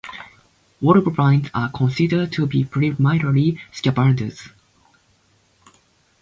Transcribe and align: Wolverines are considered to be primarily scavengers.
Wolverines 0.81 1.51
are 1.53 1.69
considered 1.69 2.31
to 2.31 2.47
be 2.47 2.63
primarily 2.63 3.59
scavengers. 3.71 4.49